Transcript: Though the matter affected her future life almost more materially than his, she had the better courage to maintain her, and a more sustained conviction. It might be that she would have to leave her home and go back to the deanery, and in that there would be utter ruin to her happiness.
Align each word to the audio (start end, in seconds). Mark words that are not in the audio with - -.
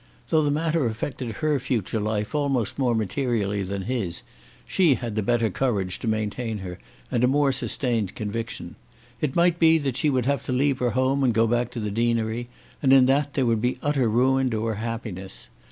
Though 0.29 0.41
the 0.41 0.49
matter 0.49 0.87
affected 0.87 1.29
her 1.29 1.59
future 1.59 1.99
life 1.99 2.33
almost 2.33 2.79
more 2.79 2.95
materially 2.95 3.61
than 3.61 3.83
his, 3.83 4.23
she 4.65 4.95
had 4.95 5.13
the 5.13 5.21
better 5.21 5.51
courage 5.51 5.99
to 5.99 6.07
maintain 6.07 6.57
her, 6.57 6.79
and 7.11 7.23
a 7.23 7.27
more 7.27 7.51
sustained 7.51 8.15
conviction. 8.15 8.77
It 9.21 9.35
might 9.35 9.59
be 9.59 9.77
that 9.77 9.97
she 9.97 10.09
would 10.09 10.25
have 10.25 10.41
to 10.45 10.51
leave 10.51 10.79
her 10.79 10.89
home 10.97 11.23
and 11.23 11.35
go 11.35 11.45
back 11.45 11.69
to 11.73 11.79
the 11.79 11.91
deanery, 11.91 12.49
and 12.81 12.91
in 12.91 13.05
that 13.05 13.35
there 13.35 13.45
would 13.45 13.61
be 13.61 13.77
utter 13.83 14.09
ruin 14.09 14.49
to 14.49 14.65
her 14.65 14.75
happiness. 14.81 15.51